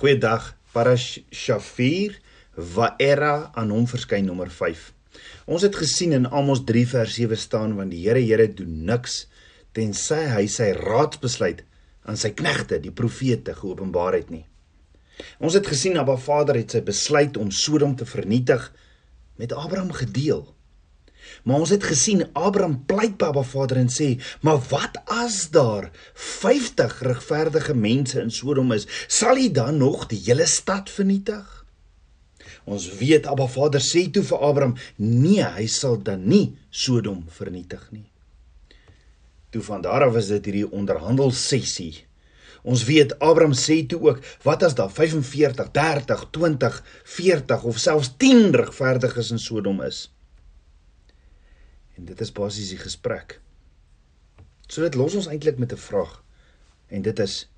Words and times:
Goeiedag. 0.00 0.54
Parashafir 0.72 2.14
Vaera 2.56 3.50
aan 3.52 3.72
hom 3.74 3.84
verskyn 3.84 4.24
nommer 4.24 4.48
5. 4.48 4.86
Ons 5.44 5.66
het 5.66 5.74
gesien 5.76 6.14
in 6.16 6.28
Amos 6.32 6.62
3 6.64 6.86
vers 6.88 7.18
7 7.18 7.36
staan 7.36 7.74
want 7.76 7.92
die 7.92 8.00
Here 8.06 8.22
Here 8.24 8.46
doen 8.48 8.86
niks 8.88 9.26
tensy 9.76 10.22
hy 10.32 10.46
sy 10.48 10.70
raadsbesluit 10.78 11.60
aan 12.08 12.16
sy 12.16 12.30
knegte 12.38 12.78
die 12.80 12.94
profete 12.96 13.52
geopenbaar 13.58 14.16
het 14.16 14.32
nie. 14.32 14.46
Ons 15.36 15.58
het 15.60 15.68
gesien 15.68 16.00
Abba 16.00 16.16
Vader 16.16 16.56
het 16.56 16.72
sy 16.72 16.80
besluit 16.86 17.36
om 17.36 17.52
Sodom 17.52 17.92
te 18.00 18.08
vernietig 18.08 18.70
met 19.36 19.52
Abraham 19.52 19.92
gedeel. 20.00 20.46
Maar 21.42 21.56
ons 21.56 21.70
het 21.70 21.84
gesien 21.84 22.26
Abraham 22.32 22.84
pleit 22.86 23.16
by 23.18 23.30
Abba 23.30 23.42
Vader 23.42 23.76
en 23.76 23.88
sê, 23.88 24.20
"Maar 24.40 24.60
wat 24.68 24.98
as 25.04 25.50
daar 25.50 25.90
50 26.14 27.00
regverdige 27.02 27.74
mense 27.74 28.20
in 28.20 28.30
Sodom 28.30 28.72
is? 28.72 28.86
Sal 29.06 29.36
hy 29.36 29.50
dan 29.52 29.76
nog 29.76 30.06
die 30.06 30.22
hele 30.24 30.46
stad 30.46 30.90
vernietig?" 30.90 31.64
Ons 32.64 32.96
weet 32.98 33.26
Abba 33.26 33.46
Vader 33.46 33.80
sê 33.80 34.10
toe 34.10 34.22
vir 34.22 34.38
Abraham: 34.38 34.74
"Nee, 34.96 35.42
hy 35.42 35.66
sal 35.66 36.02
dan 36.02 36.28
nie 36.28 36.56
Sodom 36.70 37.24
vernietig 37.28 37.88
nie." 37.90 38.10
Toe 39.50 39.62
van 39.62 39.80
daar 39.82 40.04
af 40.06 40.12
was 40.12 40.26
dit 40.26 40.44
hierdie 40.44 40.70
onderhandel 40.70 41.30
sessie. 41.30 42.04
Ons 42.62 42.84
weet 42.84 43.18
Abraham 43.18 43.54
sê 43.56 43.86
toe 43.86 44.00
ook: 44.00 44.20
"Wat 44.42 44.62
as 44.62 44.74
daar 44.74 44.90
45, 44.90 45.70
30, 45.70 46.26
20, 46.30 46.84
40 47.04 47.62
of 47.64 47.78
selfs 47.78 48.14
10 48.16 48.54
regverdiges 48.54 49.30
in 49.30 49.38
Sodom 49.38 49.82
is?" 49.82 50.10
En 52.00 52.06
dit 52.08 52.20
is 52.24 52.32
basies 52.32 52.70
die 52.72 52.80
gesprek. 52.80 53.34
So 54.64 54.80
dit 54.80 54.94
los 54.96 55.14
ons 55.18 55.26
eintlik 55.28 55.58
met 55.60 55.72
'n 55.72 55.76
vraag. 55.76 56.22
En 56.88 57.02
dit 57.02 57.18
is: 57.18 57.50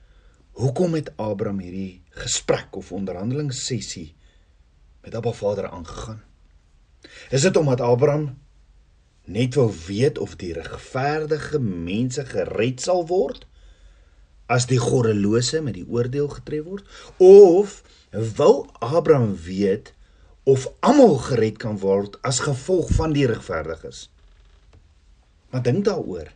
Hoekom 0.59 0.95
het 0.95 1.13
Abraham 1.17 1.61
hierdie 1.61 2.03
gesprek 2.11 2.77
of 2.77 2.93
onderhandeling 2.93 3.53
sessie 3.55 4.15
met 5.01 5.15
Abba 5.15 5.33
Vader 5.33 5.69
aangegaan? 5.69 6.23
Is 7.31 7.43
dit 7.43 7.57
omdat 7.57 7.81
Abraham 7.81 8.39
net 9.25 9.55
wou 9.55 9.71
weet 9.87 10.19
of 10.19 10.37
die 10.37 10.53
regverdige 10.53 11.59
mense 11.59 12.25
gered 12.25 12.81
sal 12.81 13.07
word 13.07 13.47
as 14.47 14.67
die 14.67 14.79
goddelose 14.79 15.61
met 15.63 15.75
die 15.75 15.87
oordeel 15.89 16.29
getref 16.29 16.65
word 16.65 16.87
of 17.17 17.83
wou 18.37 18.69
Abraham 18.73 19.37
weet 19.37 19.95
of 20.43 20.67
almal 20.81 21.17
gered 21.17 21.57
kan 21.57 21.79
word 21.79 22.19
as 22.23 22.43
gevolg 22.43 22.91
van 22.91 23.13
die 23.13 23.27
regverdiges? 23.27 24.12
Maar 25.53 25.63
dink 25.63 25.85
daaroor. 25.85 26.33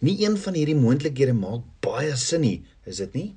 Nie 0.00 0.16
een 0.22 0.36
van 0.38 0.54
hierdie 0.54 0.78
moontlikhede 0.78 1.34
maak 1.34 1.66
baie 1.82 2.14
sin 2.16 2.44
nie, 2.44 2.58
is 2.86 3.00
dit 3.02 3.16
nie? 3.18 3.28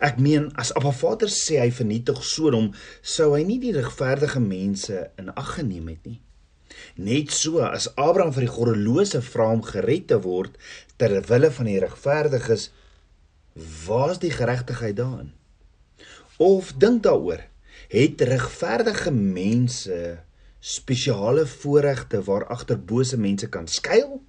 Ek 0.00 0.18
meen 0.22 0.48
as 0.58 0.70
Abba 0.78 0.92
Vader 0.94 1.30
sê 1.32 1.58
hy 1.60 1.70
vernietig 1.74 2.22
Sodom, 2.24 2.70
sou 3.02 3.32
hy 3.34 3.42
nie 3.44 3.58
die 3.60 3.74
regverdige 3.76 4.40
mense 4.40 5.08
in 5.20 5.32
ag 5.34 5.56
geneem 5.58 5.90
het 5.92 6.06
nie. 6.08 6.20
Net 6.96 7.34
so 7.34 7.60
as 7.66 7.90
Abraham 8.00 8.32
vir 8.32 8.46
die 8.46 8.54
goddelose 8.54 9.20
vra 9.26 9.50
om 9.52 9.62
gered 9.66 10.08
te 10.08 10.18
word 10.24 10.56
ter 10.96 11.18
wille 11.28 11.52
van 11.58 11.68
die 11.68 11.78
regverdiges, 11.82 12.70
waar's 13.84 14.22
die 14.22 14.32
geregtigheid 14.32 14.96
daarin? 14.96 15.32
Of 16.40 16.72
dink 16.80 17.02
daaroor, 17.04 17.44
het 17.92 18.22
regverdige 18.24 19.12
mense 19.12 20.22
spesiale 20.62 21.44
voorregte 21.46 22.22
waar 22.24 22.46
agter 22.54 22.78
bose 22.78 23.18
mense 23.20 23.50
kan 23.52 23.68
skuil? 23.68 24.22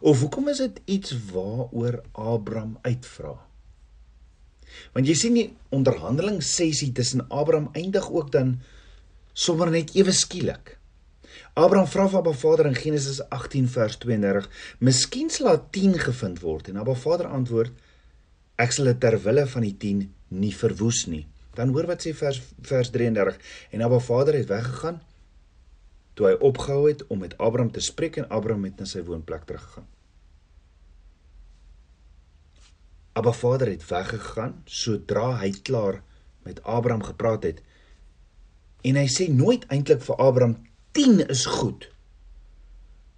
Of 0.00 0.20
hoekom 0.20 0.48
is 0.48 0.62
dit 0.62 0.80
iets 0.84 1.12
waaroor 1.32 2.00
Abraham 2.12 2.78
uitvra? 2.80 3.34
Want 4.94 5.08
jy 5.08 5.16
sien 5.18 5.34
die 5.36 5.48
onderhandeling 5.76 6.38
sessie 6.44 6.88
tussen 6.96 7.26
Abraham 7.28 7.68
eindig 7.76 8.06
ook 8.08 8.30
dan 8.32 8.54
sommer 9.32 9.70
net 9.70 9.92
ewe 9.98 10.14
skielik. 10.16 10.78
Abraham 11.52 11.88
vra 11.90 12.06
van 12.08 12.22
Abba 12.22 12.32
Vader 12.32 12.70
in 12.70 12.78
Genesis 12.78 13.20
18 13.28 13.68
vers 13.68 13.98
32: 14.00 14.48
"Miskien 14.78 15.30
sal 15.30 15.46
daar 15.46 15.62
10 15.70 15.98
gevind 15.98 16.40
word." 16.40 16.68
En 16.68 16.76
Abba 16.76 16.94
Vader 16.94 17.26
antwoord: 17.26 17.72
"Ek 18.56 18.72
sal 18.72 18.84
dit 18.84 19.00
ter 19.00 19.18
wille 19.22 19.46
van 19.46 19.62
die 19.62 19.76
10 19.76 20.14
nie 20.28 20.54
verwoes 20.56 21.06
nie." 21.06 21.26
Dan 21.54 21.74
hoor 21.74 21.86
wat 21.86 22.06
sê 22.06 22.14
vers 22.14 22.40
vers 22.62 22.90
33: 22.90 23.36
"En 23.70 23.82
Abba 23.82 23.98
Vader 23.98 24.34
het 24.34 24.48
weggegaan 24.48 25.02
toe 26.20 26.28
hy 26.28 26.36
opgehou 26.44 26.84
het 26.84 27.06
om 27.08 27.24
met 27.24 27.38
Abraham 27.40 27.72
te 27.72 27.80
spreek 27.80 28.20
en 28.20 28.28
Abraham 28.28 28.68
het 28.68 28.82
na 28.82 28.88
sy 28.88 29.00
woonplek 29.08 29.48
teruggegaan." 29.48 29.88
Abba 33.16 33.32
Vader 33.32 33.68
het 33.72 33.88
weggegaan 33.88 34.60
sodra 34.64 35.32
hy 35.40 35.50
klaar 35.66 36.02
met 36.46 36.62
Abraham 36.62 37.02
gepraat 37.02 37.42
het. 37.42 37.62
En 38.86 38.96
hy 38.96 39.08
sê 39.10 39.26
nooit 39.28 39.66
eintlik 39.68 40.04
vir 40.06 40.20
Abraham 40.22 40.54
10 40.96 41.26
is 41.28 41.44
goed. 41.46 41.88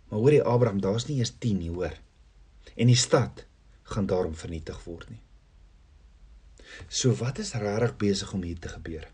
Maar 0.09 0.19
hoor 0.19 0.33
jy 0.33 0.41
Abraham, 0.43 0.81
daar's 0.81 1.07
nie 1.09 1.19
eers 1.21 1.35
10 1.39 1.59
nie, 1.59 1.71
hoor. 1.71 1.95
En 2.75 2.91
die 2.91 2.99
stad 2.99 3.45
gaan 3.83 4.07
daarom 4.07 4.35
vernietig 4.35 4.81
word 4.85 5.11
nie. 5.11 5.21
So 6.89 7.13
wat 7.21 7.39
is 7.39 7.55
regtig 7.61 7.97
besig 8.01 8.33
om 8.33 8.43
hier 8.43 8.59
te 8.59 8.73
gebeur? 8.73 9.07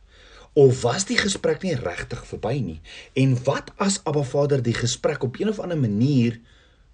Of 0.59 0.81
was 0.83 1.05
die 1.07 1.15
gesprek 1.15 1.63
nie 1.63 1.77
regtig 1.79 2.25
verby 2.27 2.57
nie? 2.59 2.81
En 3.15 3.37
wat 3.47 3.69
as 3.85 4.01
Abba 4.11 4.25
Vader 4.27 4.63
die 4.67 4.75
gesprek 4.75 5.23
op 5.23 5.37
een 5.39 5.53
of 5.53 5.61
ander 5.63 5.79
manier 5.79 6.41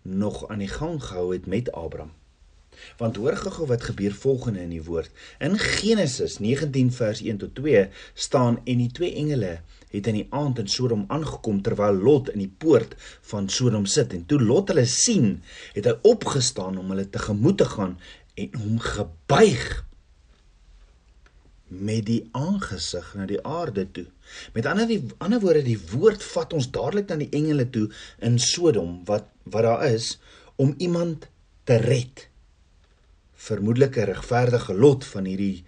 nog 0.03 0.43
aan 0.53 0.61
die 0.61 0.69
gang 0.69 0.99
gehou 1.01 1.31
het 1.33 1.47
met 1.49 1.71
Abraham? 1.73 2.11
Want 3.01 3.17
hoor 3.17 3.39
gou 3.41 3.67
wat 3.71 3.87
gebeur 3.89 4.13
volgende 4.13 4.61
in 4.61 4.75
die 4.75 4.83
woord. 4.85 5.09
In 5.41 5.57
Genesis 5.59 6.37
19 6.45 6.93
vers 6.93 7.23
1 7.25 7.41
tot 7.41 7.55
2 7.55 7.87
staan 8.27 8.61
en 8.65 8.83
die 8.85 8.91
twee 8.93 9.15
engele 9.15 9.55
het 9.95 10.13
in 10.13 10.21
die 10.21 10.27
aand 10.29 10.61
in 10.61 10.69
Sodom 10.69 11.07
aangekom 11.09 11.63
terwyl 11.65 11.97
Lot 11.97 12.29
in 12.35 12.45
die 12.45 12.53
poort 12.59 12.93
van 13.31 13.49
Sodom 13.49 13.89
sit 13.89 14.13
en 14.13 14.27
toe 14.29 14.43
Lot 14.43 14.75
hulle 14.75 14.85
sien, 14.85 15.41
het 15.73 15.89
hy 15.89 15.97
opgestaan 16.13 16.77
om 16.77 16.93
hulle 16.93 17.09
tegemoet 17.09 17.63
te 17.65 17.73
gaan 17.73 17.97
en 18.35 18.61
hom 18.61 18.79
gebuig 18.93 19.85
met 21.79 22.07
die 22.07 22.23
aangesig 22.33 23.11
na 23.19 23.27
die 23.27 23.41
aarde 23.43 23.87
toe. 23.91 24.07
Met 24.55 24.67
ander 24.67 24.87
die 24.89 25.01
ander 25.19 25.41
woorde 25.43 25.65
die 25.67 25.81
woord 25.93 26.23
vat 26.35 26.53
ons 26.57 26.71
dadelik 26.75 27.09
na 27.11 27.19
die 27.21 27.33
engele 27.35 27.67
toe 27.71 27.89
in 28.19 28.39
Sodom 28.39 29.01
wat 29.09 29.31
wat 29.45 29.67
daar 29.67 29.85
is 29.91 30.15
om 30.57 30.75
iemand 30.79 31.29
te 31.69 31.77
red 31.83 32.29
vermoedelike 33.45 34.07
regverdige 34.09 34.75
lot 34.75 35.05
van 35.05 35.27
hierdie 35.29 35.65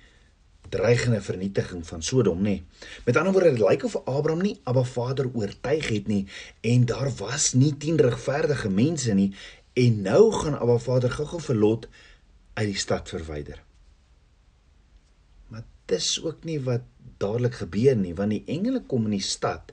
dreigende 0.72 1.20
vernietiging 1.22 1.84
van 1.86 2.02
Sodom 2.02 2.40
nê. 2.42 2.56
Met 3.04 3.16
ander 3.16 3.32
woorde, 3.32 3.52
dit 3.54 3.62
lyk 3.62 3.84
of 3.84 3.96
Abraham 4.04 4.42
nie 4.42 4.56
Abba 4.64 4.82
Vader 4.82 5.28
oortuig 5.32 5.88
het 5.92 6.08
nie 6.10 6.24
en 6.60 6.86
daar 6.88 7.12
was 7.20 7.52
nie 7.54 7.74
10 7.76 8.00
regverdige 8.08 8.70
mense 8.72 9.14
nie 9.14 9.30
en 9.76 10.02
nou 10.02 10.32
gaan 10.32 10.58
Abba 10.58 10.78
Vader 10.78 11.12
gou-gou 11.12 11.42
vir 11.50 11.62
Lot 11.62 11.88
uit 12.56 12.68
die 12.72 12.80
stad 12.80 13.08
verwyder. 13.12 13.65
Dis 15.90 16.16
ook 16.22 16.44
nie 16.48 16.58
wat 16.66 16.86
dadelik 17.22 17.60
gebeur 17.62 17.96
nie, 17.96 18.14
want 18.14 18.34
die 18.34 18.42
engele 18.50 18.82
kom 18.88 19.06
in 19.08 19.16
die 19.16 19.24
stad 19.24 19.72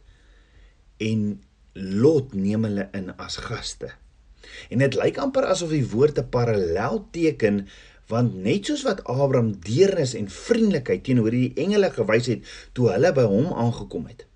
en 1.04 1.42
Lot 1.74 2.36
neem 2.38 2.68
hulle 2.68 2.86
in 2.94 3.10
as 3.18 3.40
gaste. 3.42 3.90
En 4.70 4.84
dit 4.84 4.94
lyk 5.00 5.18
amper 5.18 5.48
asof 5.50 5.72
die 5.74 5.88
woorde 5.90 6.22
parallel 6.24 7.02
teken 7.16 7.64
want 8.12 8.36
net 8.46 8.68
soos 8.70 8.84
wat 8.86 9.02
Abraham 9.10 9.56
deernis 9.64 10.14
en 10.20 10.30
vriendelikheid 10.30 11.02
teenoor 11.08 11.34
die 11.34 11.56
engele 11.58 11.90
gewys 11.96 12.30
het 12.30 12.54
toe 12.78 12.92
hulle 12.92 13.10
by 13.16 13.26
hom 13.32 13.50
aangekom 13.56 14.06
het 14.12 14.28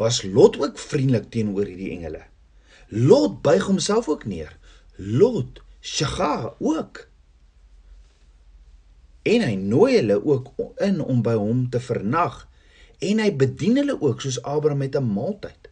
was 0.00 0.22
Lot 0.22 0.56
ook 0.60 0.78
vriendelik 0.78 1.28
teenoor 1.30 1.68
hierdie 1.68 1.92
engele. 1.92 2.22
Lot 2.88 3.42
buig 3.44 3.66
homself 3.68 4.08
ook 4.08 4.24
neer. 4.24 4.56
Lot 4.96 5.60
shaga 5.80 6.54
ook 6.58 7.06
en 9.22 9.42
hy 9.42 9.54
nooi 9.54 9.96
hulle 9.96 10.24
ook 10.24 10.52
in 10.80 11.00
om 11.00 11.22
by 11.22 11.34
hom 11.34 11.68
te 11.70 11.80
vernag 11.80 12.46
en 12.98 13.18
hy 13.18 13.30
bedien 13.36 13.76
hulle 13.76 14.00
ook 14.00 14.20
soos 14.20 14.42
Abraham 14.42 14.78
met 14.78 14.96
'n 14.96 15.12
maaltyd 15.12 15.70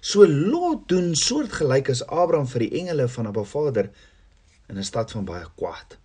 So 0.00 0.24
Lot 0.24 0.88
doen 0.88 1.12
soortgelyk 1.14 1.90
as 1.92 2.00
Abraham 2.08 2.46
vir 2.48 2.64
die 2.64 2.78
engele 2.80 3.04
van 3.12 3.26
Abba 3.28 3.42
Vader 3.44 3.90
in 4.68 4.78
'n 4.78 4.84
stad 4.84 5.10
van 5.10 5.24
baie 5.24 5.44
kwaad. 5.56 5.98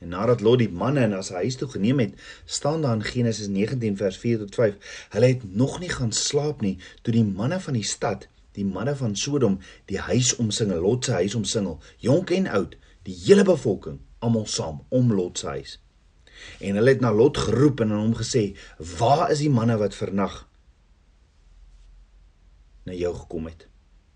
En 0.00 0.08
nadat 0.08 0.40
Lot 0.40 0.58
die 0.58 0.68
manne 0.68 1.06
na 1.06 1.20
sy 1.22 1.34
huis 1.34 1.56
toe 1.56 1.68
geneem 1.68 1.98
het, 1.98 2.14
staan 2.44 2.82
daar 2.82 2.94
in 2.94 3.02
Genesis 3.02 3.46
19 3.46 3.96
vers 3.96 4.16
4 4.16 4.38
tot 4.38 4.54
5, 4.54 4.74
hulle 5.10 5.26
het 5.26 5.54
nog 5.54 5.80
nie 5.80 5.88
gaan 5.88 6.12
slaap 6.12 6.60
nie 6.60 6.78
toe 7.02 7.12
die 7.12 7.24
manne 7.24 7.60
van 7.60 7.74
die 7.74 7.84
stad, 7.84 8.28
die 8.52 8.64
manne 8.64 8.96
van 8.96 9.16
Sodom, 9.16 9.58
die 9.84 9.98
huis 9.98 10.36
omsingel, 10.36 10.80
Lot 10.80 11.04
se 11.04 11.12
huis 11.12 11.34
omsingel, 11.34 11.78
jonk 11.98 12.30
en 12.30 12.46
oud, 12.46 12.76
die 13.02 13.16
hele 13.24 13.44
bevolking 13.44 14.00
almal 14.26 14.46
saam 14.50 14.82
om 14.88 15.12
Lot 15.14 15.38
se 15.38 15.46
huis. 15.54 15.76
En 16.60 16.76
hulle 16.78 16.92
het 16.94 17.04
na 17.04 17.12
Lot 17.14 17.38
geroep 17.46 17.80
en 17.80 17.92
aan 17.92 18.04
hom 18.08 18.18
gesê: 18.18 18.56
"Waar 18.98 19.30
is 19.30 19.44
die 19.44 19.50
manne 19.50 19.76
wat 19.78 19.94
vernag 19.94 20.44
na 22.84 22.92
jou 22.92 23.14
gekom 23.14 23.46
het? 23.46 23.66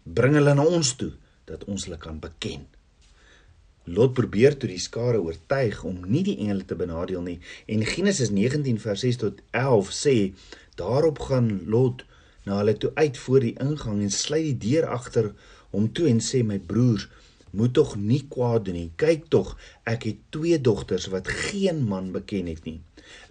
Bring 0.02 0.34
hulle 0.34 0.54
na 0.54 0.66
ons 0.66 0.94
toe 0.96 1.12
dat 1.44 1.64
ons 1.64 1.84
hulle 1.84 1.98
kan 1.98 2.18
beken." 2.18 2.66
Lot 3.84 4.12
probeer 4.14 4.56
toe 4.56 4.68
die 4.68 4.78
skare 4.78 5.20
oortuig 5.20 5.82
om 5.84 6.04
nie 6.06 6.22
die 6.22 6.36
engele 6.38 6.64
te 6.64 6.76
benadeel 6.76 7.22
nie. 7.22 7.38
En 7.66 7.84
Genesis 7.84 8.30
19 8.30 8.78
vers 8.78 9.00
6 9.00 9.16
tot 9.16 9.40
11 9.50 9.90
sê 9.90 10.16
daarop 10.76 11.18
gaan 11.18 11.64
Lot 11.66 12.04
na 12.44 12.60
hulle 12.60 12.76
toe 12.76 12.90
uit 12.94 13.18
voor 13.18 13.40
die 13.40 13.56
ingang 13.58 14.02
en 14.02 14.10
sluit 14.10 14.44
die 14.44 14.70
deur 14.70 14.86
agter 14.86 15.32
hom 15.70 15.88
toe 15.92 16.08
en 16.10 16.20
sê 16.24 16.42
my 16.46 16.58
broers 16.58 17.08
moet 17.50 17.74
tog 17.74 17.96
nie 17.96 18.22
kwaad 18.28 18.64
doen 18.68 18.78
nie. 18.78 18.90
Kyk 19.00 19.26
tog, 19.32 19.56
ek 19.88 20.06
het 20.08 20.22
twee 20.34 20.60
dogters 20.60 21.08
wat 21.12 21.28
geen 21.28 21.82
man 21.88 22.12
beken 22.14 22.50
het 22.50 22.64
nie. 22.68 22.78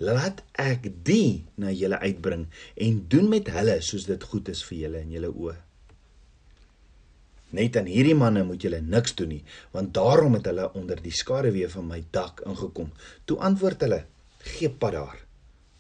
Laat 0.04 0.44
ek 0.60 0.90
die 1.08 1.46
na 1.60 1.72
julle 1.72 2.00
uitbring 2.04 2.48
en 2.76 3.02
doen 3.12 3.30
met 3.32 3.50
hulle 3.54 3.80
soos 3.86 4.08
dit 4.10 4.30
goed 4.32 4.52
is 4.52 4.64
vir 4.68 4.78
julle 4.84 5.04
in 5.06 5.16
julle 5.16 5.32
oë. 5.32 5.56
Net 7.58 7.80
aan 7.80 7.88
hierdie 7.90 8.18
manne 8.18 8.44
moet 8.46 8.62
julle 8.62 8.82
niks 8.86 9.16
doen 9.18 9.32
nie, 9.34 9.44
want 9.74 9.94
daarom 9.98 10.36
het 10.38 10.46
hulle 10.52 10.68
onder 10.78 11.00
die 11.02 11.16
skaduwee 11.16 11.70
van 11.72 11.88
my 11.90 12.04
dak 12.14 12.44
ingekom. 12.46 12.92
Toe 13.26 13.40
antwoord 13.50 13.82
hulle: 13.88 14.04
"Gee 14.52 14.70
pad 14.70 14.94
daar." 14.94 15.18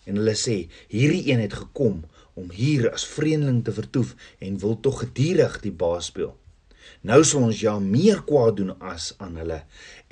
En 0.05 0.17
hulle 0.17 0.33
sê: 0.33 0.69
"Hierdie 0.89 1.29
een 1.29 1.39
het 1.45 1.53
gekom 1.53 2.03
om 2.33 2.49
hier 2.51 2.91
as 2.91 3.05
vreemdeling 3.05 3.63
te 3.63 3.71
vertoef 3.71 4.15
en 4.39 4.59
wil 4.59 4.79
tog 4.79 4.99
gedurig 4.99 5.59
die 5.61 5.71
baas 5.71 6.05
speel." 6.05 6.33
Nou 7.07 7.21
sal 7.23 7.45
ons 7.47 7.59
ja 7.63 7.77
meer 7.79 8.23
kwaad 8.27 8.57
doen 8.59 8.73
as 8.83 9.13
aan 9.23 9.37
hulle. 9.39 9.61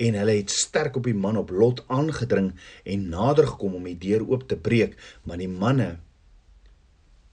En 0.00 0.16
hulle 0.16 0.36
het 0.38 0.52
sterk 0.54 0.96
op 0.96 1.04
die 1.04 1.16
man 1.16 1.36
op 1.36 1.50
Lot 1.52 1.82
aangedring 1.92 2.54
en 2.84 3.08
nader 3.12 3.50
gekom 3.50 3.76
om 3.76 3.88
die 3.90 3.98
deur 3.98 4.24
oop 4.24 4.46
te 4.48 4.56
breek, 4.56 4.96
maar 5.28 5.40
die 5.40 5.50
manne 5.52 5.98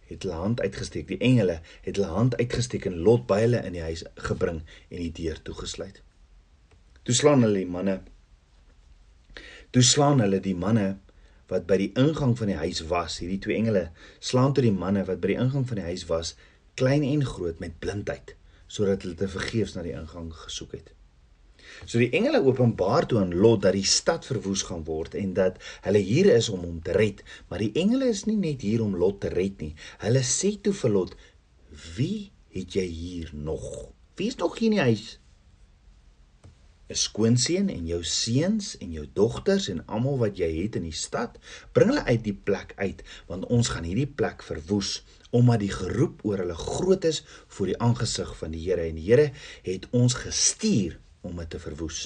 het 0.09 0.23
hulle 0.23 0.41
hand 0.41 0.61
uitgesteek. 0.61 1.07
Die 1.07 1.21
engele 1.23 1.61
het 1.85 1.95
hulle 1.95 2.11
hand 2.11 2.35
uitgesteek 2.35 2.89
en 2.89 2.99
Lot 3.07 3.23
by 3.29 3.39
hulle 3.45 3.63
in 3.63 3.77
die 3.77 3.85
huis 3.85 4.03
gebring 4.27 4.61
en 4.89 4.99
die 4.99 5.13
deur 5.23 5.39
toegesluit. 5.47 6.01
Toe 7.07 7.15
slaan 7.15 7.45
hulle 7.45 7.63
die 7.63 7.71
manne. 7.71 7.99
Toe 9.71 9.83
slaan 9.83 10.23
hulle 10.23 10.41
die 10.43 10.55
manne 10.57 10.95
wat 11.51 11.67
by 11.69 11.77
die 11.77 11.91
ingang 12.01 12.33
van 12.37 12.49
die 12.51 12.59
huis 12.59 12.81
was. 12.89 13.19
Hierdie 13.21 13.39
twee 13.39 13.59
engele 13.59 13.87
slaan 14.19 14.55
toe 14.55 14.65
die 14.65 14.75
manne 14.75 15.05
wat 15.07 15.21
by 15.23 15.31
die 15.33 15.41
ingang 15.41 15.67
van 15.69 15.79
die 15.79 15.87
huis 15.87 16.07
was, 16.09 16.33
klein 16.75 17.05
en 17.07 17.23
groot 17.25 17.61
met 17.63 17.77
blindheid, 17.79 18.33
sodat 18.67 19.03
hulle 19.05 19.17
te 19.19 19.27
vergeefs 19.31 19.75
na 19.75 19.83
die 19.85 19.95
ingang 19.95 20.31
gesoek 20.33 20.77
het. 20.79 20.93
So 21.83 21.99
die 21.99 22.11
engele 22.15 22.39
openbaar 22.45 23.07
toe 23.09 23.19
aan 23.19 23.33
Lot 23.33 23.65
dat 23.65 23.75
die 23.75 23.87
stad 23.87 24.25
verwoes 24.25 24.63
gaan 24.69 24.85
word 24.87 25.17
en 25.19 25.33
dat 25.37 25.57
hulle 25.87 26.01
hier 26.09 26.29
is 26.35 26.49
om 26.53 26.63
hom 26.63 26.79
te 26.85 26.95
red, 26.95 27.23
maar 27.49 27.63
die 27.63 27.73
engele 27.81 28.09
is 28.13 28.23
nie 28.29 28.37
net 28.39 28.63
hier 28.65 28.83
om 28.85 28.95
Lot 28.95 29.21
te 29.25 29.33
red 29.33 29.61
nie. 29.63 29.73
Hulle 30.05 30.23
sê 30.23 30.55
toe 30.61 30.73
vir 30.73 30.95
Lot: 30.95 31.15
"Wie 31.97 32.31
het 32.55 32.77
jy 32.79 32.87
hier 32.87 33.31
nog? 33.33 33.91
Wie 34.15 34.27
is 34.31 34.39
nog 34.39 34.57
hier 34.59 34.71
in 34.71 34.77
die 34.77 34.87
huis?" 34.87 35.19
'n 36.87 36.95
skoonseun 37.01 37.69
en 37.73 37.87
jou 37.89 38.03
seuns 38.03 38.77
en 38.77 38.91
jou 38.93 39.05
dogters 39.19 39.69
en 39.73 39.85
almal 39.87 40.19
wat 40.21 40.37
jy 40.37 40.49
het 40.61 40.75
in 40.79 40.83
die 40.85 40.99
stad, 41.05 41.39
bring 41.73 41.89
hulle 41.89 42.03
uit 42.05 42.23
die 42.23 42.35
plek 42.49 42.75
uit, 42.77 43.01
want 43.25 43.47
ons 43.49 43.71
gaan 43.73 43.87
hierdie 43.89 44.11
plek 44.19 44.45
verwoes 44.45 44.99
omdat 45.35 45.59
die 45.65 45.71
geroep 45.73 46.23
oor 46.23 46.43
hulle 46.43 46.55
groot 46.55 47.05
is 47.07 47.23
voor 47.57 47.71
die 47.71 47.79
aangesig 47.83 48.31
van 48.39 48.53
die 48.55 48.63
Here 48.63 48.87
en 48.87 48.99
die 48.99 49.07
Here 49.09 49.31
het 49.65 49.87
ons 49.91 50.15
gestuur 50.21 50.95
om 51.27 51.41
dit 51.41 51.49
te 51.51 51.59
verwoes. 51.59 52.05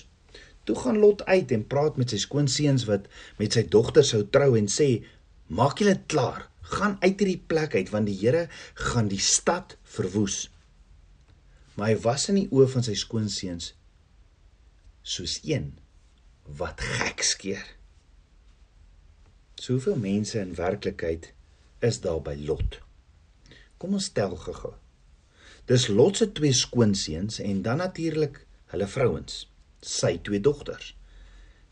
Toe 0.65 0.75
gaan 0.77 0.99
Lot 1.01 1.23
uit 1.25 1.51
en 1.53 1.65
praat 1.67 1.97
met 2.01 2.13
sy 2.13 2.19
skoonseuns 2.21 2.87
wat 2.89 3.05
met 3.37 3.53
sy 3.57 3.65
dogter 3.75 4.05
sou 4.05 4.23
trou 4.33 4.55
en 4.57 4.69
sê: 4.69 5.03
"Maak 5.47 5.81
julle 5.81 5.99
klaar, 6.07 6.47
gaan 6.73 6.97
uit 7.01 7.19
hierdie 7.19 7.43
plek 7.53 7.75
uit 7.75 7.89
want 7.93 8.09
die 8.09 8.17
Here 8.17 8.47
gaan 8.73 9.09
die 9.09 9.21
stad 9.21 9.77
verwoes." 9.83 10.49
Maar 11.75 11.93
hy 11.93 11.97
was 12.03 12.29
in 12.29 12.41
die 12.41 12.49
oë 12.51 12.67
van 12.73 12.83
sy 12.83 12.97
skoonseuns 12.97 13.73
soos 15.01 15.39
een 15.45 15.71
wat 16.59 16.81
gek 16.81 17.23
skeer. 17.23 17.65
Soveel 19.55 19.95
mense 19.95 20.39
in 20.39 20.53
werklikheid 20.55 21.33
is 21.79 22.01
daar 22.01 22.21
by 22.21 22.35
Lot. 22.45 22.79
Kom 23.79 23.95
ons 23.95 24.11
tel 24.11 24.35
gou-gou. 24.35 24.73
Dis 25.69 25.87
Lot 25.87 26.19
se 26.19 26.27
twee 26.35 26.53
skoonseuns 26.55 27.39
en 27.45 27.61
dan 27.63 27.79
natuurlik 27.79 28.41
hulle 28.73 28.87
vrouens, 28.89 29.45
sy 29.79 30.17
twee 30.25 30.41
dogters. 30.43 30.93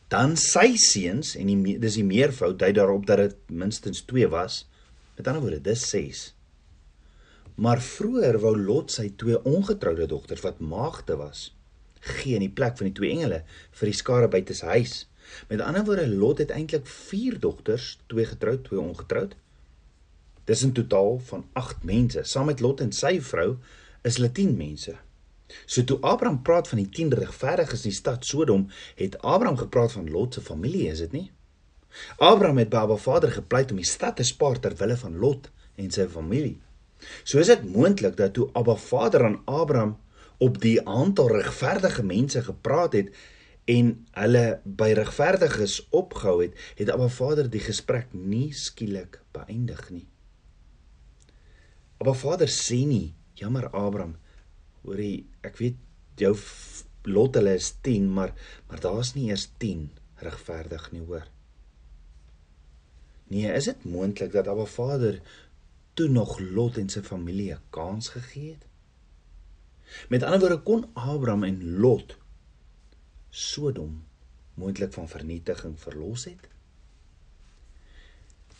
Dan 0.07 0.37
sy 0.39 0.77
seuns 0.79 1.33
en 1.35 1.49
die 1.51 1.75
dis 1.83 1.97
die 1.99 2.05
meervoud 2.07 2.55
dui 2.61 2.71
daarop 2.77 3.07
dat 3.09 3.19
dit 3.25 3.51
minstens 3.51 4.05
2 4.07 4.29
was. 4.31 4.61
Met 5.17 5.27
ander 5.27 5.43
woorde, 5.43 5.59
dis 5.65 5.83
6. 5.91 6.21
Maar 7.59 7.81
vroeër 7.83 8.37
wou 8.39 8.53
Lot 8.55 8.93
sy 8.93 9.09
twee 9.19 9.39
ongetroude 9.49 10.07
dogters 10.07 10.45
wat 10.45 10.61
maagde 10.61 11.17
was, 11.19 11.49
gee 12.19 12.37
in 12.37 12.45
die 12.45 12.53
plek 12.53 12.77
van 12.77 12.87
die 12.87 12.95
twee 12.95 13.15
engele 13.17 13.41
vir 13.79 13.91
die 13.91 13.97
skare 13.97 14.29
buite 14.31 14.55
sy 14.55 14.77
huis. 14.77 14.95
Met 15.49 15.65
ander 15.65 15.83
woorde, 15.83 16.05
Lot 16.07 16.39
het 16.39 16.53
eintlik 16.55 16.87
4 16.87 17.39
dogters, 17.43 17.97
twee 18.07 18.29
getroud, 18.29 18.63
twee 18.69 18.79
ongetroud. 18.79 19.35
Dis 20.47 20.63
in 20.63 20.71
totaal 20.71 21.19
van 21.27 21.43
8 21.59 21.83
mense. 21.83 22.23
Saam 22.23 22.47
met 22.47 22.63
Lot 22.63 22.81
en 22.83 22.93
sy 22.95 23.17
vrou 23.19 23.57
is 24.07 24.15
hulle 24.19 24.31
10 24.31 24.55
mense. 24.57 24.93
So 25.65 25.83
toe 25.83 25.97
Abraham 26.01 26.41
praat 26.43 26.69
van 26.71 26.79
die 26.81 26.89
10 26.99 27.13
regverdiges 27.19 27.83
in 27.83 27.91
die 27.91 27.97
stad 27.97 28.25
Sodom, 28.27 28.67
het 28.95 29.17
Abraham 29.21 29.57
gepraat 29.59 29.91
van 29.95 30.09
Lot 30.11 30.37
se 30.37 30.43
familie, 30.43 30.87
is 30.91 31.03
dit 31.03 31.11
nie? 31.15 31.27
Abraham 32.17 32.57
het 32.61 32.71
by 32.71 32.83
Abba 32.85 32.97
Vader 32.99 33.31
gepleit 33.31 33.71
om 33.71 33.79
die 33.81 33.87
stad 33.87 34.19
te 34.19 34.25
spaar 34.27 34.59
ter 34.63 34.75
wille 34.79 34.97
van 35.03 35.19
Lot 35.19 35.51
en 35.75 35.91
sy 35.91 36.07
familie. 36.11 36.57
So 37.23 37.39
is 37.43 37.51
dit 37.51 37.63
moontlik 37.67 38.17
dat 38.19 38.35
toe 38.37 38.49
Abba 38.57 38.75
Vader 38.87 39.27
aan 39.27 39.39
Abraham 39.45 39.97
op 40.43 40.59
die 40.61 40.77
aantal 40.87 41.31
regverdige 41.35 42.03
mense 42.03 42.43
gepraat 42.43 42.95
het 42.97 43.11
en 43.67 43.93
hulle 44.15 44.45
by 44.63 44.93
regverdiges 44.95 45.81
opgehou 45.91 46.41
het, 46.45 46.59
het 46.79 46.91
Abba 46.93 47.07
Vader 47.11 47.49
die 47.51 47.63
gesprek 47.63 48.13
nie 48.13 48.53
skielik 48.55 49.19
beëindig 49.35 49.89
nie. 49.91 50.07
Abba 51.97 52.13
Vader 52.13 52.49
sê 52.51 52.83
nie, 52.85 53.15
jammer 53.39 53.69
Abraham, 53.73 54.17
hoorie 54.83 55.25
ek 55.45 55.57
weet 55.61 55.77
jou 56.21 56.35
lot 57.07 57.37
hulle 57.39 57.55
is 57.57 57.71
10 57.85 58.09
maar 58.13 58.33
maar 58.67 58.81
daar's 58.83 59.13
nie 59.15 59.29
eers 59.31 59.47
10 59.61 59.87
regverdig 60.25 60.91
nie 60.91 61.03
hoor. 61.07 61.25
Nee 63.31 63.51
is 63.59 63.69
dit 63.69 63.85
moontlik 63.85 64.33
dat 64.35 64.49
Abba 64.51 64.65
Vader 64.69 65.21
toe 65.97 66.07
nog 66.09 66.37
Lot 66.39 66.77
en 66.77 66.89
sy 66.89 67.01
familie 67.01 67.53
'n 67.53 67.63
kans 67.69 68.09
gegee 68.15 68.51
het? 68.53 68.65
Met 70.09 70.23
ander 70.23 70.39
woorde 70.39 70.63
kon 70.63 70.85
Abraham 70.93 71.43
en 71.43 71.79
Lot 71.79 72.17
Sodom 73.29 74.03
moontlik 74.53 74.93
van 74.93 75.07
vernietiging 75.07 75.79
verlos 75.79 76.25
het? 76.25 76.47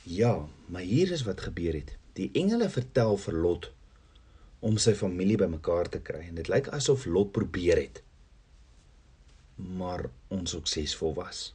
Ja 0.04 0.48
maar 0.68 0.82
hier 0.82 1.12
is 1.12 1.24
wat 1.24 1.42
gebeur 1.42 1.74
het 1.74 1.98
die 2.18 2.32
engele 2.34 2.70
vertel 2.74 3.18
vir 3.18 3.40
Lot 3.46 3.72
om 4.68 4.78
sy 4.82 4.94
familie 4.98 5.38
bymekaar 5.38 5.90
te 5.94 6.02
kry 6.02 6.28
en 6.28 6.36
dit 6.42 6.50
lyk 6.50 6.72
asof 6.74 7.06
Lot 7.06 7.32
probeer 7.36 7.78
het 7.86 8.02
maar 9.58 10.10
onsuksesvol 10.28 11.14
was. 11.14 11.54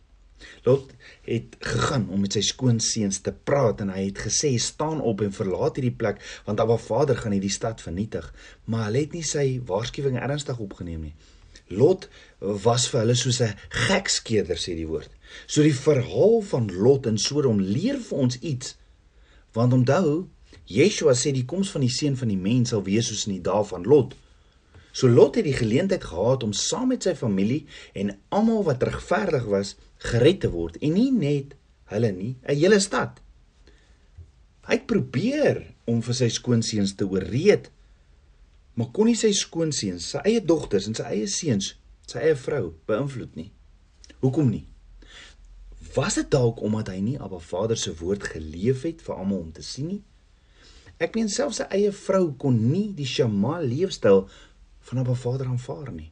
Lot 0.63 0.91
het 1.23 1.57
gegaan 1.59 2.09
om 2.11 2.25
met 2.25 2.35
sy 2.35 2.43
skoonseuns 2.43 3.21
te 3.23 3.31
praat 3.47 3.81
en 3.85 3.93
hy 3.95 4.09
het 4.09 4.25
gesê 4.25 4.51
staan 4.59 4.99
op 5.01 5.23
en 5.23 5.35
verlaat 5.35 5.79
hierdie 5.79 5.95
plek 5.95 6.19
want 6.49 6.61
Abba 6.61 6.79
Vader 6.83 7.19
gaan 7.19 7.37
hierdie 7.37 7.53
stad 7.53 7.83
vernietig, 7.85 8.27
maar 8.67 8.91
hy 8.91 9.05
het 9.05 9.15
nie 9.15 9.27
sy 9.27 9.47
waarskuwing 9.69 10.19
ernstig 10.19 10.59
opgeneem 10.59 11.07
nie. 11.07 11.15
Lot 11.71 12.09
was 12.41 12.89
vir 12.91 13.05
hulle 13.05 13.17
soos 13.17 13.41
'n 13.41 13.55
gekskeder 13.87 14.59
sê 14.59 14.75
die 14.75 14.89
woord. 14.91 15.11
So 15.47 15.63
die 15.63 15.75
verhaal 15.75 16.43
van 16.43 16.69
Lot 16.75 17.07
en 17.07 17.19
Sodom 17.19 17.61
leer 17.61 17.99
vir 17.99 18.19
ons 18.19 18.39
iets. 18.41 18.77
Want 19.53 19.73
onthou, 19.73 20.29
Yeshua 20.71 21.15
sê 21.19 21.33
die 21.35 21.47
koms 21.49 21.71
van 21.75 21.83
die 21.83 21.93
seun 21.93 22.17
van 22.17 22.31
die 22.31 22.39
mens 22.39 22.71
sal 22.71 22.85
wees 22.87 23.09
soos 23.11 23.27
in 23.27 23.37
die 23.37 23.45
dae 23.45 23.65
van 23.67 23.87
Lot. 23.89 24.15
So 24.93 25.09
Lot 25.09 25.39
het 25.41 25.47
die 25.49 25.57
geleentheid 25.57 26.05
gehad 26.05 26.45
om 26.45 26.53
saam 26.53 26.93
met 26.93 27.03
sy 27.03 27.15
familie 27.19 27.65
en 27.99 28.15
almal 28.29 28.63
wat 28.69 28.85
regverdig 28.85 29.49
was 29.51 29.75
gered 30.05 30.43
te 30.45 30.51
word 30.53 30.79
en 30.81 30.95
nie 30.95 31.11
net 31.11 31.57
hulle 31.93 32.13
nie, 32.13 32.37
'n 32.49 32.57
hele 32.57 32.81
stad. 32.81 33.21
Hy 34.69 34.75
het 34.79 34.87
probeer 34.87 35.75
om 35.85 36.03
vir 36.03 36.15
sy 36.15 36.29
skoonseuns 36.29 36.95
te 36.95 37.05
ooreed, 37.05 37.71
maar 38.75 38.93
kon 38.93 39.07
nie 39.07 39.19
sy 39.19 39.33
skoonseuns, 39.33 40.05
sy 40.15 40.19
eie 40.25 40.41
dogters 40.41 40.87
en 40.87 40.95
sy 40.95 41.03
eie 41.03 41.27
seuns, 41.27 41.75
sy 42.07 42.19
eie 42.19 42.37
vrou 42.37 42.75
beïnvloed 42.87 43.35
nie. 43.37 43.51
Hoekom 44.21 44.51
nie? 44.51 44.67
Was 45.95 46.15
dit 46.15 46.31
dalk 46.31 46.63
omdat 46.63 46.89
hy 46.89 47.01
nie 47.01 47.19
Abba 47.19 47.39
Vader 47.39 47.77
se 47.77 47.93
woord 47.99 48.23
geleef 48.23 48.83
het 48.83 49.03
vir 49.03 49.17
almal 49.17 49.39
om 49.39 49.53
te 49.53 49.63
sien 49.63 49.87
nie? 49.87 50.03
Ek 50.99 51.15
meen 51.17 51.31
selfs 51.33 51.61
sy 51.63 51.69
eie 51.71 51.93
vrou 51.93 52.33
kon 52.39 52.59
nie 52.71 52.91
die 52.97 53.09
Shema 53.09 53.61
leefstyl 53.61 54.27
van 54.89 55.01
haar 55.01 55.17
vader 55.17 55.47
aanvaar 55.47 55.93
nie. 55.93 56.11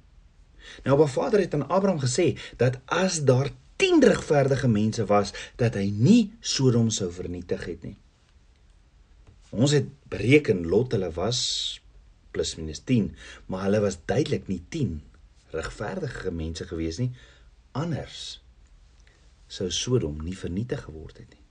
Nou 0.85 0.99
haar 0.99 1.11
vader 1.11 1.43
het 1.43 1.55
aan 1.55 1.69
Abraham 1.69 2.01
gesê 2.01 2.37
dat 2.57 2.79
as 2.87 3.21
daar 3.25 3.51
10 3.81 4.03
regverdige 4.05 4.69
mense 4.69 5.07
was, 5.09 5.33
dat 5.57 5.75
hy 5.75 5.89
nie 5.91 6.33
Sodom 6.41 6.91
sou 6.93 7.09
vernietig 7.13 7.65
het 7.65 7.85
nie. 7.89 7.97
Ons 9.51 9.73
het 9.75 9.89
bereken 10.13 10.67
Lot 10.69 10.93
hulle 10.95 11.09
was 11.17 11.41
plus 12.31 12.55
minus 12.59 12.85
10, 12.87 13.09
maar 13.51 13.65
hulle 13.67 13.81
was 13.83 13.99
duidelik 14.07 14.47
nie 14.53 14.61
10 14.69 15.01
regverdige 15.51 16.31
mense 16.31 16.67
gewees 16.69 17.01
nie. 17.03 17.11
Anders 17.73 18.41
sou 19.51 19.71
Sodom 19.75 20.21
nie 20.23 20.37
vernietig 20.39 20.85
geword 20.87 21.19
het 21.19 21.33
nie. 21.33 21.43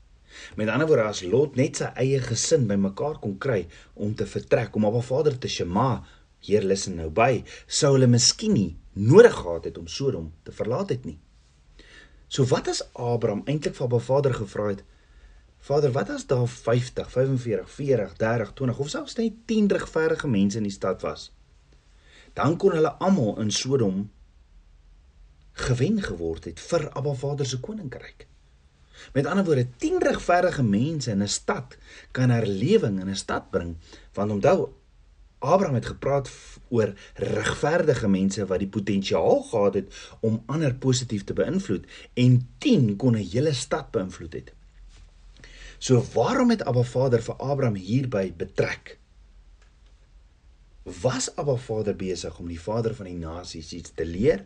Met 0.55 0.69
ander 0.69 0.87
woorde 0.87 1.07
as 1.09 1.23
Lot 1.23 1.55
net 1.55 1.79
sy 1.81 1.89
eie 1.99 2.19
gesin 2.23 2.67
bymekaar 2.69 3.19
kon 3.23 3.37
kry 3.41 3.63
om 3.95 4.15
te 4.15 4.27
vertrek 4.29 4.75
om 4.75 4.85
haar 4.87 5.05
vader 5.05 5.37
te 5.37 5.49
Shema, 5.49 6.03
Heer 6.39 6.63
luister 6.63 6.93
nou 6.95 7.09
by, 7.11 7.43
sou 7.67 7.95
hulle 7.97 8.07
miskien 8.07 8.53
nie 8.55 8.77
nodig 8.99 9.33
gehad 9.35 9.65
het 9.67 9.77
om 9.77 9.87
Sodom 9.87 10.31
te 10.43 10.53
verlaat 10.55 10.93
het 10.93 11.05
nie. 11.05 11.17
So 12.29 12.45
wat 12.47 12.69
as 12.71 12.83
Abraham 12.93 13.43
eintlik 13.49 13.75
vir 13.75 13.89
haar 13.89 14.05
vader 14.05 14.33
gevra 14.37 14.69
het: 14.69 14.83
Vader, 15.59 15.91
wat 15.91 16.09
as 16.09 16.25
daar 16.29 16.47
50, 16.47 17.11
45, 17.11 17.69
40, 17.69 18.13
30, 18.17 18.53
20 18.53 18.79
of 18.79 18.89
selfs 18.89 19.17
net 19.17 19.33
10 19.45 19.67
regverdige 19.67 20.27
mense 20.27 20.57
in 20.57 20.67
die 20.67 20.71
stad 20.71 21.01
was? 21.01 21.31
Dan 22.33 22.57
kon 22.57 22.71
hulle 22.77 22.93
almal 23.03 23.39
in 23.43 23.51
Sodom 23.51 24.09
gewen 25.59 25.99
geword 26.01 26.45
het 26.45 26.59
vir 26.59 26.87
Abba 26.95 27.13
Vader 27.13 27.45
se 27.45 27.59
koninkryk. 27.59 28.27
Met 29.13 29.25
ander 29.25 29.45
woorde, 29.45 29.67
10 29.77 29.99
regverdige 29.99 30.63
mense 30.63 31.11
in 31.11 31.23
'n 31.23 31.27
stad 31.27 31.77
kan 32.11 32.29
herlewing 32.29 32.99
in 32.99 33.09
'n 33.09 33.15
stad 33.15 33.49
bring, 33.49 33.77
want 34.13 34.31
onthou 34.31 34.69
Abraham 35.39 35.75
het 35.75 35.85
gepraat 35.85 36.29
oor 36.67 36.93
regverdige 37.15 38.07
mense 38.07 38.45
wat 38.45 38.59
die 38.59 38.67
potensiaal 38.67 39.41
gehad 39.41 39.73
het 39.73 39.99
om 40.19 40.43
ander 40.45 40.75
positief 40.75 41.23
te 41.23 41.33
beïnvloed 41.33 41.85
en 42.13 42.49
10 42.57 42.95
kon 42.95 43.15
'n 43.15 43.29
hele 43.31 43.53
stad 43.53 43.91
beïnvloed 43.91 44.33
het. 44.33 44.53
So 45.77 46.03
waarom 46.13 46.49
het 46.49 46.63
Abba 46.63 46.83
Vader 46.83 47.21
vir 47.21 47.35
Abraham 47.35 47.75
hierby 47.75 48.33
betrek? 48.37 48.97
Was 50.83 51.35
Abba 51.35 51.55
Vader 51.55 51.95
besig 51.95 52.39
om 52.39 52.47
die 52.47 52.59
vader 52.59 52.95
van 52.95 53.05
die 53.05 53.17
nasies 53.17 53.73
iets 53.73 53.91
te 53.95 54.05
leer? 54.05 54.45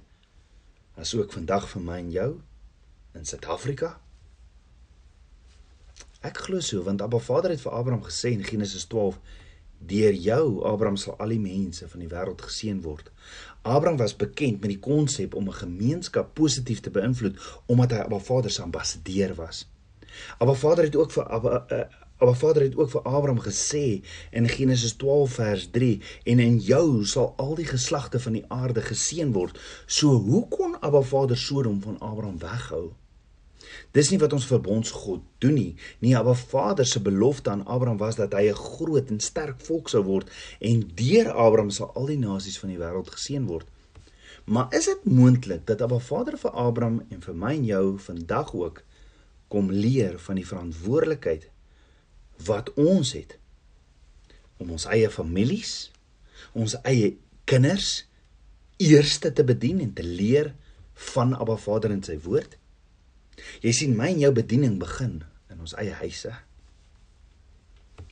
Asook 0.96 1.34
vandag 1.34 1.70
vir 1.70 1.82
my 1.82 1.98
en 1.98 2.12
jou 2.12 2.42
in 3.14 3.26
Suid-Afrika? 3.26 4.00
Ek 6.24 6.38
glo 6.46 6.60
so 6.64 6.84
want 6.84 7.02
Abba 7.04 7.20
Vader 7.20 7.52
het 7.52 7.62
vir 7.62 7.74
Abraham 7.76 8.04
gesê 8.04 8.32
in 8.32 8.44
Genesis 8.48 8.86
12 8.92 9.20
Deur 9.84 10.14
jou 10.16 10.64
Abraham 10.64 10.96
sal 10.98 11.18
al 11.20 11.34
die 11.34 11.42
mense 11.44 11.88
van 11.92 12.00
die 12.00 12.08
wêreld 12.08 12.40
geseën 12.42 12.78
word. 12.86 13.10
Abraham 13.68 13.98
was 14.00 14.16
bekend 14.16 14.62
met 14.64 14.72
die 14.72 14.80
konsep 14.80 15.36
om 15.36 15.50
'n 15.50 15.60
gemeenskap 15.60 16.34
positief 16.34 16.80
te 16.80 16.94
beïnvloed 17.00 17.36
omdat 17.66 17.92
hy 17.92 18.00
Abba 18.06 18.20
Vader 18.20 18.52
se 18.52 18.62
ambassadeur 18.62 19.36
was. 19.36 19.68
Maar 20.40 20.56
Vader 20.56 20.84
het 20.84 20.96
ook 20.96 21.12
vir 21.12 21.28
Abba 21.28 21.66
uh, 21.72 21.84
Maar 22.24 22.36
Vader 22.36 22.62
het 22.62 22.76
ook 22.78 22.90
vir 22.90 23.02
Abraham 23.02 23.40
gesê 23.40 24.02
in 24.32 24.48
Genesis 24.48 24.94
12 24.94 25.32
vers 25.32 25.68
3 25.72 26.02
en 26.24 26.40
in 26.40 26.58
jou 26.60 27.06
sal 27.06 27.34
al 27.38 27.56
die 27.56 27.66
geslagte 27.66 28.20
van 28.20 28.32
die 28.32 28.46
aarde 28.48 28.82
geseën 28.82 29.32
word. 29.32 29.60
So 29.86 30.08
hoe 30.08 30.48
kon 30.48 30.80
Abba 30.80 31.02
Vader 31.02 31.38
Sodom 31.38 31.82
van 31.82 32.00
Abraham 32.00 32.40
weghou? 32.40 32.94
Dis 33.92 34.10
nie 34.12 34.20
wat 34.22 34.34
ons 34.34 34.48
verbondsgod 34.50 35.22
doen 35.44 35.54
nie. 35.54 35.76
Nee, 36.00 36.16
Abba 36.18 36.34
Vader 36.34 36.86
se 36.86 37.02
belofte 37.02 37.50
aan 37.50 37.66
Abraham 37.66 37.98
was 37.98 38.16
dat 38.16 38.34
hy 38.34 38.50
'n 38.50 38.56
groot 38.56 39.10
en 39.10 39.20
sterk 39.20 39.62
volk 39.62 39.90
sou 39.90 40.04
word 40.04 40.30
en 40.60 40.92
deur 40.96 41.32
Abraham 41.32 41.70
sal 41.70 41.92
al 41.94 42.06
die 42.06 42.18
nasies 42.18 42.60
van 42.60 42.70
die 42.70 42.78
wêreld 42.78 43.10
geseën 43.10 43.46
word. 43.46 43.68
Maar 44.46 44.74
is 44.74 44.86
dit 44.86 45.06
moontlik 45.06 45.68
dat 45.68 45.82
Abba 45.82 46.00
Vader 46.00 46.38
vir 46.38 46.52
Abraham 46.52 47.06
en 47.10 47.22
vir 47.22 47.36
my 47.36 47.54
en 47.54 47.66
jou 47.66 47.98
vandag 48.00 48.54
ook 48.54 48.84
kom 49.48 49.72
leer 49.72 50.20
van 50.20 50.36
die 50.36 50.48
verantwoordelikheid 50.48 51.50
wat 52.46 52.74
ons 52.74 53.14
het 53.14 53.38
om 54.58 54.72
ons 54.72 54.86
eie 54.86 55.10
families, 55.10 55.92
ons 56.54 56.76
eie 56.84 57.16
kinders 57.46 58.06
eerste 58.78 59.32
te 59.34 59.44
bedien 59.44 59.80
en 59.80 59.94
te 59.94 60.04
leer 60.04 60.54
van 61.14 61.34
Abba 61.36 61.56
Vader 61.56 61.92
en 61.92 62.04
sy 62.04 62.18
woord. 62.24 62.58
Jy 63.62 63.74
sien 63.74 63.98
my 63.98 64.12
en 64.14 64.20
jou 64.20 64.32
bediening 64.36 64.80
begin 64.82 65.22
in 65.50 65.60
ons 65.60 65.76
eie 65.80 65.96
huise. 66.04 66.34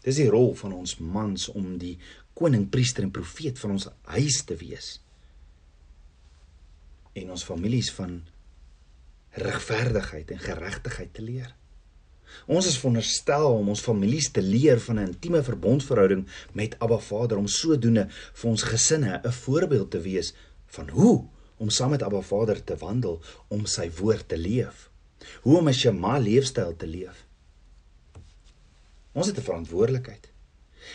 Dis 0.02 0.18
die 0.18 0.30
rol 0.30 0.56
van 0.58 0.74
ons 0.74 0.98
mans 1.00 1.48
om 1.54 1.78
die 1.82 1.98
koning, 2.38 2.70
priester 2.74 3.06
en 3.06 3.14
profeet 3.14 3.60
van 3.62 3.76
ons 3.78 3.88
huis 4.16 4.42
te 4.48 4.58
wees. 4.58 5.00
En 7.14 7.34
ons 7.36 7.46
families 7.46 7.92
van 7.94 8.22
regverdigheid 9.38 10.32
en 10.32 10.40
geregtigheid 10.42 11.14
te 11.14 11.24
leer. 11.24 11.52
Ons 12.48 12.70
is 12.70 12.78
veronderstel 12.80 13.58
om 13.58 13.70
ons 13.74 13.84
families 13.84 14.30
te 14.32 14.42
leer 14.42 14.80
van 14.80 15.00
'n 15.00 15.12
intieme 15.12 15.44
verbondsverhouding 15.44 16.28
met 16.54 16.80
Abba 16.80 16.98
Vader 16.98 17.38
om 17.38 17.48
sodoende 17.48 18.08
vir 18.10 18.50
ons 18.50 18.64
gesinne 18.64 19.22
'n 19.24 19.32
voorbeeld 19.32 19.92
te 19.92 20.02
wees 20.02 20.34
van 20.66 20.90
hoe 20.90 21.28
om 21.58 21.70
saam 21.70 21.90
met 21.90 22.04
Abba 22.04 22.22
Vader 22.22 22.64
te 22.64 22.78
wandel 22.78 23.22
om 23.48 23.66
sy 23.66 23.92
woord 23.92 24.28
te 24.28 24.38
leef. 24.38 24.91
Hoe 25.42 25.58
om 25.58 25.68
'n 25.68 25.74
Shema 25.74 26.18
leefstyl 26.18 26.76
te 26.76 26.88
leef. 26.88 27.26
Ons 29.12 29.28
het 29.28 29.38
'n 29.38 29.42
verantwoordelikheid. 29.42 30.32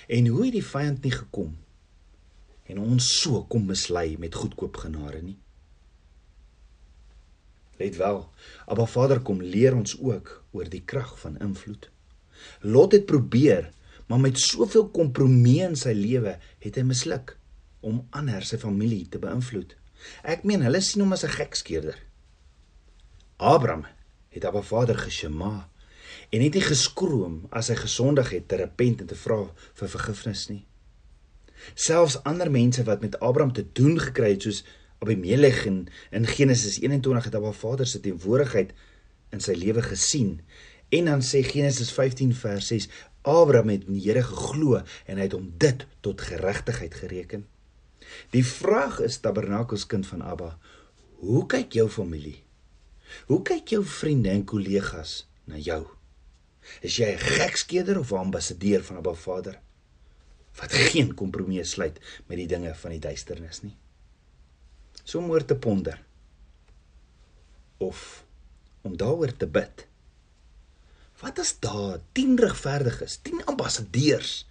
En 0.08 0.26
hoe 0.26 0.44
het 0.44 0.52
die 0.52 0.66
vyand 0.66 1.02
nie 1.02 1.12
gekom 1.12 1.56
en 2.66 2.78
ons 2.78 3.20
so 3.20 3.44
kom 3.44 3.66
mislei 3.66 4.16
met 4.18 4.34
goedkoop 4.34 4.76
genade 4.76 5.22
nie? 5.22 5.38
Let 7.76 7.96
wel, 7.96 8.30
Abba 8.66 8.86
Vader 8.86 9.20
kom 9.20 9.42
leer 9.42 9.74
ons 9.76 9.98
ook 10.00 10.44
oor 10.50 10.68
die 10.68 10.82
krag 10.84 11.18
van 11.20 11.38
invloed. 11.38 11.90
Lot 12.60 12.92
het 12.92 13.06
probeer, 13.06 13.72
maar 14.06 14.20
met 14.20 14.38
soveel 14.38 14.88
kompromie 14.88 15.62
in 15.62 15.76
sy 15.76 15.92
lewe 15.92 16.38
het 16.58 16.74
hy 16.74 16.82
misluk 16.82 17.36
om 17.80 18.06
ander 18.10 18.44
sy 18.46 18.58
familie 18.58 19.08
te 19.08 19.20
beïnvloed. 19.22 19.76
Ek 20.22 20.44
meen 20.44 20.64
hulle 20.66 20.80
sien 20.80 21.04
hom 21.04 21.12
as 21.12 21.24
'n 21.24 21.36
gekskeerder. 21.36 21.98
Abraham 23.36 23.84
het 24.36 24.44
Abba 24.44 24.62
Vader 24.62 24.98
geshema 25.00 25.68
en 26.30 26.42
het 26.42 26.56
nie 26.56 26.64
geskroom 26.64 27.44
as 27.54 27.70
hy 27.72 27.76
gesondig 27.80 28.32
het 28.34 28.48
te 28.50 28.58
repent 28.60 29.00
en 29.00 29.08
te 29.10 29.18
vra 29.18 29.42
vir 29.78 29.92
vergifnis 29.92 30.46
nie. 30.50 30.64
Selfs 31.74 32.18
ander 32.28 32.50
mense 32.52 32.84
wat 32.86 33.00
met 33.00 33.18
Abraham 33.20 33.52
te 33.56 33.64
doen 33.72 33.96
gekry 34.00 34.34
het 34.34 34.46
soos 34.46 34.62
Abimelech 35.04 35.64
in, 35.68 35.88
in 36.10 36.26
Genesis 36.26 36.78
21 36.80 37.28
het 37.28 37.34
Abba 37.34 37.52
Vader 37.52 37.88
se 37.88 38.00
teenwoordigheid 38.00 38.72
in 39.34 39.42
sy 39.44 39.56
lewe 39.58 39.82
gesien. 39.84 40.40
En 40.94 41.10
dan 41.10 41.24
sê 41.24 41.42
Genesis 41.44 41.90
15 41.92 42.32
vers 42.34 42.70
6: 42.72 42.88
Abraham 43.26 43.74
het 43.74 43.84
in 43.88 43.98
die 43.98 44.06
Here 44.06 44.22
geglo 44.24 44.80
en 44.80 45.18
hy 45.18 45.26
het 45.26 45.36
hom 45.36 45.50
dit 45.58 45.86
tot 46.00 46.22
geregtigheid 46.22 46.94
gereken. 46.94 47.46
Die 48.32 48.44
vraag 48.46 49.00
is 49.04 49.18
Tabernakels 49.20 49.86
kind 49.90 50.06
van 50.06 50.22
Abba, 50.22 50.54
hoe 51.20 51.46
kyk 51.50 51.74
jou 51.74 51.88
familie? 51.90 52.45
Hoe 53.26 53.42
kyk 53.42 53.68
jou 53.76 53.84
vriende 53.84 54.30
en 54.30 54.44
kollegas 54.44 55.26
na 55.44 55.56
jou? 55.56 55.86
Is 56.82 56.96
jy 56.96 57.14
'n 57.14 57.18
gekskeder 57.18 57.98
of 57.98 58.12
'n 58.12 58.26
ambassadeur 58.26 58.82
van 58.82 58.96
Abba 58.96 59.14
Vader? 59.14 59.60
Wat 60.60 60.72
geen 60.72 61.14
kompromie 61.14 61.64
sluit 61.64 62.00
met 62.26 62.38
die 62.38 62.46
dinge 62.46 62.74
van 62.74 62.90
die 62.90 63.00
duisternis 63.00 63.62
nie 63.62 63.76
so 65.06 65.22
om 65.22 65.30
oor 65.30 65.44
te 65.44 65.56
ponder 65.56 65.98
of 67.78 68.24
om 68.86 68.94
daaroor 68.96 69.32
te 69.36 69.46
bid. 69.50 69.86
Wat 71.20 71.38
as 71.42 71.56
daar 71.58 71.98
10 72.14 72.36
regverdiges, 72.38 73.18
10 73.26 73.42
ambassadeurs 73.50 74.46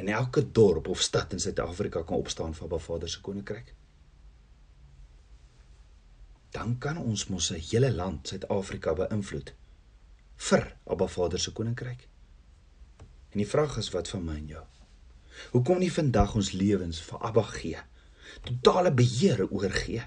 in 0.00 0.08
elke 0.08 0.42
dorp 0.52 0.88
of 0.90 1.02
stad 1.02 1.32
in 1.32 1.40
Suid-Afrika 1.40 2.02
kan 2.02 2.18
opstaan 2.18 2.54
vir 2.54 2.66
Baba 2.66 2.82
Vader 2.82 3.08
se 3.08 3.20
koninkryk? 3.22 3.74
Dan 6.54 6.76
kan 6.78 6.98
ons 6.98 7.26
mos 7.28 7.50
'n 7.50 7.62
hele 7.70 7.90
land 7.92 8.28
Suid-Afrika 8.28 8.94
beïnvloed 8.94 9.54
vir 10.36 10.76
Baba 10.84 11.06
Vader 11.06 11.40
se 11.40 11.52
koninkryk. 11.52 12.08
En 13.32 13.38
die 13.42 13.48
vraag 13.48 13.76
is 13.78 13.90
wat 13.90 14.08
van 14.08 14.24
my 14.24 14.36
en 14.36 14.46
jou? 14.46 14.64
Hoekom 15.50 15.78
nie 15.78 15.92
vandag 15.92 16.34
ons 16.34 16.52
lewens 16.52 17.00
vir 17.00 17.18
Abba 17.18 17.42
gee? 17.42 17.78
totale 18.42 18.92
beheer 18.92 19.50
oorgee. 19.50 20.02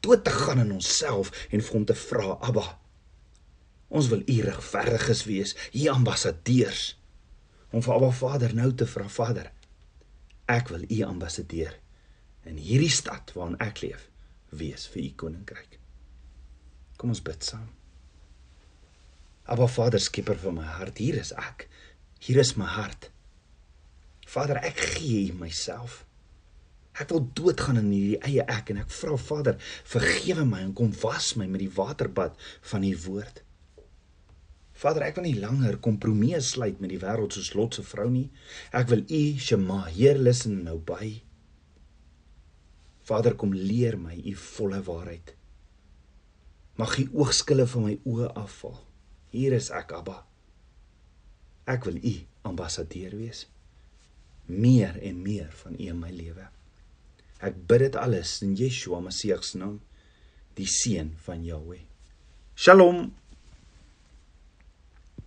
Dood 0.00 0.24
te 0.24 0.30
gaan 0.30 0.58
in 0.58 0.72
onsself 0.72 1.30
en 1.50 1.62
vir 1.62 1.72
hom 1.72 1.84
te 1.84 1.96
vra, 1.96 2.36
Abba. 2.40 2.66
Ons 3.88 4.08
wil 4.12 4.24
u 4.26 4.40
regverdiges 4.44 5.24
wees, 5.28 5.54
u 5.72 5.86
ambassadeurs. 5.92 6.98
Om 7.70 7.82
vir 7.82 7.94
Abba 7.94 8.10
Vader 8.10 8.54
nou 8.54 8.70
te 8.74 8.86
vra, 8.86 9.08
Vader, 9.08 9.50
ek 10.50 10.68
wil 10.74 10.84
u 10.88 11.00
ambassadeur 11.06 11.78
in 12.44 12.58
hierdie 12.60 12.92
stad 12.92 13.32
waarin 13.32 13.56
ek 13.64 13.80
leef 13.80 14.10
wees 14.52 14.84
vir 14.92 15.06
u 15.06 15.12
koninkryk. 15.24 15.78
Kom 16.96 17.12
ons 17.14 17.22
bid 17.24 17.44
saam. 17.44 17.66
Abba 19.50 19.66
Vader, 19.68 20.00
skieper 20.00 20.38
van 20.40 20.56
my 20.60 20.66
hart, 20.78 20.98
hier 21.02 21.18
is 21.20 21.34
ek. 21.36 21.66
Hier 22.24 22.40
is 22.40 22.54
my 22.56 22.68
hart. 22.78 23.10
Vader, 24.30 24.60
ek 24.64 24.80
gee 24.96 25.26
u 25.28 25.38
myself. 25.42 26.02
Ek 26.94 27.10
wil 27.10 27.26
doodgaan 27.36 27.80
in 27.80 27.90
hierdie 27.90 28.20
eie 28.24 28.44
ek 28.54 28.70
en 28.72 28.80
ek 28.84 28.92
vra 28.94 29.18
Vader, 29.20 29.58
vergewe 29.90 30.46
my 30.48 30.62
en 30.62 30.72
kom 30.78 30.94
was 31.02 31.32
my 31.36 31.48
met 31.50 31.60
die 31.64 31.72
waterbad 31.74 32.38
van 32.70 32.86
u 32.86 32.94
woord. 33.04 33.42
Vader, 34.74 35.04
ek 35.06 35.18
wil 35.18 35.28
nie 35.28 35.38
langer 35.42 35.76
kompromie 35.82 36.38
sluit 36.42 36.80
met 36.82 36.90
die 36.90 37.00
wêreld 37.02 37.34
soos 37.34 37.52
Lot 37.58 37.78
se 37.78 37.84
vrou 37.86 38.08
nie. 38.10 38.26
Ek 38.74 38.88
wil 38.90 39.04
u 39.04 39.22
Shema, 39.38 39.84
Heer, 39.90 40.18
luister 40.18 40.54
nou 40.54 40.78
by. 40.82 41.12
Vader, 43.04 43.36
kom 43.38 43.52
leer 43.54 43.98
my 44.00 44.16
u 44.16 44.34
volle 44.40 44.80
waarheid. 44.86 45.34
Mag 46.76 46.96
u 46.98 47.08
oogskille 47.14 47.66
van 47.70 47.84
my 47.86 47.94
oë 48.02 48.32
afval. 48.34 48.74
Hier 49.30 49.54
is 49.54 49.70
ek, 49.74 49.92
Abba. 49.94 50.24
Ek 51.70 51.86
wil 51.86 52.00
u 52.02 52.14
ambassadeur 52.42 53.14
wees. 53.16 53.44
Meer 54.50 54.98
en 55.02 55.22
meer 55.22 55.52
van 55.62 55.78
u 55.78 55.86
in 55.92 56.00
my 56.02 56.10
lewe. 56.12 56.48
Ek 57.44 57.56
bid 57.68 57.86
dit 57.86 57.98
alles 58.00 58.40
in 58.44 58.56
Yeshua 58.58 59.00
Messie 59.04 59.36
se 59.42 59.58
naam, 59.58 59.78
die 60.58 60.66
seun 60.70 61.14
van 61.24 61.44
Jahweh. 61.44 61.82
Shalom. 62.54 63.12